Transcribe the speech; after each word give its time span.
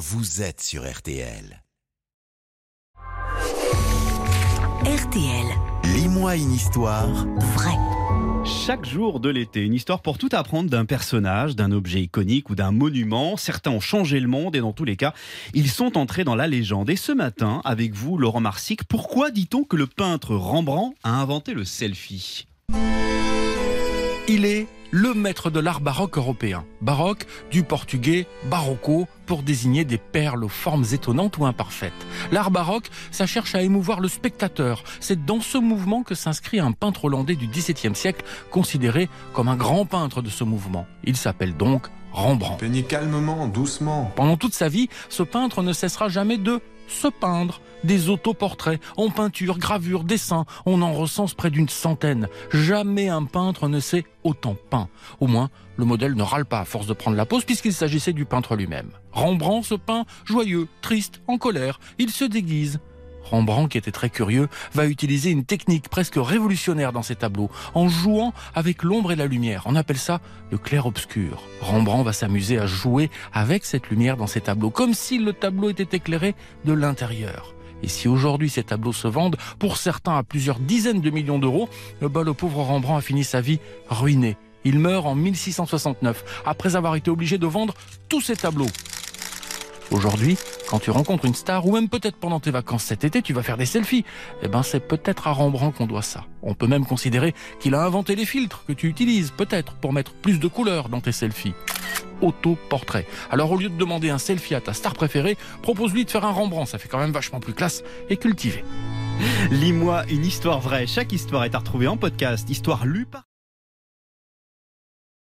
vous 0.00 0.40
êtes 0.40 0.62
sur 0.62 0.90
RTL. 0.90 1.62
RTL, 4.86 5.46
Lis-moi 5.94 6.36
une 6.36 6.52
histoire 6.52 7.26
vrai. 7.38 7.76
Chaque 8.46 8.86
jour 8.86 9.20
de 9.20 9.28
l'été, 9.28 9.60
une 9.60 9.74
histoire 9.74 10.00
pour 10.00 10.16
tout 10.16 10.30
apprendre 10.32 10.70
d'un 10.70 10.86
personnage, 10.86 11.54
d'un 11.54 11.70
objet 11.70 12.00
iconique 12.00 12.48
ou 12.48 12.54
d'un 12.54 12.72
monument. 12.72 13.36
Certains 13.36 13.72
ont 13.72 13.80
changé 13.80 14.20
le 14.20 14.28
monde 14.28 14.56
et 14.56 14.60
dans 14.60 14.72
tous 14.72 14.86
les 14.86 14.96
cas, 14.96 15.12
ils 15.52 15.68
sont 15.68 15.98
entrés 15.98 16.24
dans 16.24 16.34
la 16.34 16.46
légende. 16.46 16.88
Et 16.88 16.96
ce 16.96 17.12
matin, 17.12 17.60
avec 17.66 17.92
vous, 17.92 18.16
Laurent 18.16 18.40
Marsic, 18.40 18.84
pourquoi 18.84 19.30
dit-on 19.30 19.64
que 19.64 19.76
le 19.76 19.86
peintre 19.86 20.34
Rembrandt 20.34 20.96
a 21.04 21.20
inventé 21.20 21.52
le 21.52 21.66
selfie? 21.66 22.46
Il 24.32 24.44
est 24.44 24.68
le 24.92 25.12
maître 25.12 25.50
de 25.50 25.58
l'art 25.58 25.80
baroque 25.80 26.16
européen. 26.16 26.64
Baroque 26.80 27.26
du 27.50 27.64
portugais 27.64 28.28
barocco 28.44 29.08
pour 29.26 29.42
désigner 29.42 29.84
des 29.84 29.98
perles 29.98 30.44
aux 30.44 30.48
formes 30.48 30.84
étonnantes 30.92 31.36
ou 31.38 31.46
imparfaites. 31.46 32.06
L'art 32.30 32.52
baroque, 32.52 32.90
ça 33.10 33.26
cherche 33.26 33.56
à 33.56 33.62
émouvoir 33.62 33.98
le 33.98 34.06
spectateur. 34.06 34.84
C'est 35.00 35.24
dans 35.24 35.40
ce 35.40 35.58
mouvement 35.58 36.04
que 36.04 36.14
s'inscrit 36.14 36.60
un 36.60 36.70
peintre 36.70 37.06
hollandais 37.06 37.34
du 37.34 37.48
XVIIe 37.48 37.96
siècle, 37.96 38.24
considéré 38.52 39.08
comme 39.32 39.48
un 39.48 39.56
grand 39.56 39.84
peintre 39.84 40.22
de 40.22 40.30
ce 40.30 40.44
mouvement. 40.44 40.86
Il 41.02 41.16
s'appelle 41.16 41.56
donc 41.56 41.88
Rembrandt. 42.12 42.58
Peignez 42.58 42.84
calmement, 42.84 43.48
doucement. 43.48 44.12
Pendant 44.14 44.36
toute 44.36 44.54
sa 44.54 44.68
vie, 44.68 44.88
ce 45.08 45.24
peintre 45.24 45.62
ne 45.62 45.72
cessera 45.72 46.08
jamais 46.08 46.38
de 46.38 46.60
se 46.90 47.08
peindre. 47.08 47.60
Des 47.82 48.10
autoportraits, 48.10 48.80
en 48.98 49.08
peinture, 49.08 49.58
gravure, 49.58 50.04
dessin, 50.04 50.44
on 50.66 50.82
en 50.82 50.92
recense 50.92 51.32
près 51.32 51.50
d'une 51.50 51.68
centaine. 51.68 52.28
Jamais 52.52 53.08
un 53.08 53.24
peintre 53.24 53.68
ne 53.68 53.80
s'est 53.80 54.04
autant 54.22 54.56
peint. 54.68 54.88
Au 55.18 55.26
moins, 55.26 55.48
le 55.76 55.86
modèle 55.86 56.14
ne 56.14 56.22
râle 56.22 56.44
pas 56.44 56.60
à 56.60 56.64
force 56.66 56.86
de 56.86 56.92
prendre 56.92 57.16
la 57.16 57.24
pose 57.24 57.44
puisqu'il 57.44 57.72
s'agissait 57.72 58.12
du 58.12 58.26
peintre 58.26 58.54
lui-même. 58.54 58.90
Rembrandt 59.12 59.66
se 59.66 59.74
peint 59.74 60.04
joyeux, 60.24 60.68
triste, 60.82 61.22
en 61.26 61.38
colère. 61.38 61.80
Il 61.98 62.10
se 62.10 62.24
déguise. 62.24 62.80
Rembrandt, 63.22 63.68
qui 63.68 63.78
était 63.78 63.90
très 63.90 64.10
curieux, 64.10 64.48
va 64.74 64.86
utiliser 64.86 65.30
une 65.30 65.44
technique 65.44 65.88
presque 65.88 66.16
révolutionnaire 66.16 66.92
dans 66.92 67.02
ses 67.02 67.16
tableaux, 67.16 67.50
en 67.74 67.88
jouant 67.88 68.32
avec 68.54 68.82
l'ombre 68.82 69.12
et 69.12 69.16
la 69.16 69.26
lumière. 69.26 69.62
On 69.66 69.76
appelle 69.76 69.98
ça 69.98 70.20
le 70.50 70.58
clair-obscur. 70.58 71.42
Rembrandt 71.60 72.04
va 72.04 72.12
s'amuser 72.12 72.58
à 72.58 72.66
jouer 72.66 73.10
avec 73.32 73.64
cette 73.64 73.88
lumière 73.90 74.16
dans 74.16 74.26
ses 74.26 74.40
tableaux, 74.40 74.70
comme 74.70 74.94
si 74.94 75.18
le 75.18 75.32
tableau 75.32 75.70
était 75.70 75.96
éclairé 75.96 76.34
de 76.64 76.72
l'intérieur. 76.72 77.54
Et 77.82 77.88
si 77.88 78.08
aujourd'hui 78.08 78.50
ces 78.50 78.62
tableaux 78.62 78.92
se 78.92 79.08
vendent, 79.08 79.36
pour 79.58 79.76
certains 79.76 80.16
à 80.16 80.22
plusieurs 80.22 80.58
dizaines 80.58 81.00
de 81.00 81.10
millions 81.10 81.38
d'euros, 81.38 81.68
le 82.00 82.08
bah, 82.08 82.22
le 82.22 82.34
pauvre 82.34 82.62
Rembrandt 82.62 82.98
a 82.98 83.00
fini 83.00 83.24
sa 83.24 83.40
vie 83.40 83.60
ruiné. 83.88 84.36
Il 84.64 84.78
meurt 84.78 85.06
en 85.06 85.14
1669, 85.14 86.42
après 86.44 86.76
avoir 86.76 86.94
été 86.96 87.10
obligé 87.10 87.38
de 87.38 87.46
vendre 87.46 87.74
tous 88.08 88.20
ses 88.20 88.36
tableaux. 88.36 88.66
Aujourd'hui, 89.90 90.38
quand 90.68 90.78
tu 90.78 90.90
rencontres 90.92 91.24
une 91.24 91.34
star, 91.34 91.66
ou 91.66 91.72
même 91.72 91.88
peut-être 91.88 92.16
pendant 92.16 92.38
tes 92.38 92.52
vacances 92.52 92.84
cet 92.84 93.02
été, 93.02 93.22
tu 93.22 93.32
vas 93.32 93.42
faire 93.42 93.56
des 93.56 93.66
selfies. 93.66 94.04
Eh 94.42 94.48
ben, 94.48 94.62
c'est 94.62 94.80
peut-être 94.80 95.26
à 95.26 95.32
Rembrandt 95.32 95.76
qu'on 95.76 95.86
doit 95.86 96.02
ça. 96.02 96.24
On 96.42 96.54
peut 96.54 96.68
même 96.68 96.86
considérer 96.86 97.34
qu'il 97.58 97.74
a 97.74 97.82
inventé 97.82 98.14
les 98.14 98.24
filtres 98.24 98.64
que 98.66 98.72
tu 98.72 98.86
utilises, 98.86 99.32
peut-être, 99.32 99.74
pour 99.74 99.92
mettre 99.92 100.12
plus 100.12 100.38
de 100.38 100.46
couleurs 100.46 100.88
dans 100.88 101.00
tes 101.00 101.12
selfies. 101.12 101.54
Autoportrait. 102.22 103.06
Alors, 103.30 103.50
au 103.50 103.56
lieu 103.56 103.68
de 103.68 103.76
demander 103.76 104.10
un 104.10 104.18
selfie 104.18 104.54
à 104.54 104.60
ta 104.60 104.74
star 104.74 104.94
préférée, 104.94 105.36
propose-lui 105.62 106.04
de 106.04 106.10
faire 106.10 106.24
un 106.24 106.32
Rembrandt. 106.32 106.70
Ça 106.70 106.78
fait 106.78 106.88
quand 106.88 106.98
même 106.98 107.12
vachement 107.12 107.40
plus 107.40 107.54
classe 107.54 107.82
et 108.08 108.16
cultivé. 108.16 108.64
Lis-moi 109.50 110.04
une 110.08 110.24
histoire 110.24 110.60
vraie. 110.60 110.86
Chaque 110.86 111.12
histoire 111.12 111.44
est 111.44 111.54
à 111.54 111.58
retrouver 111.58 111.88
en 111.88 111.96
podcast. 111.96 112.48
Histoire 112.48 112.86
lue 112.86 113.06
par 113.06 113.24